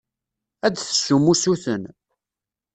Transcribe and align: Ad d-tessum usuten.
Ad 0.65 0.71
d-tessum 0.73 1.25
usuten. 1.33 1.83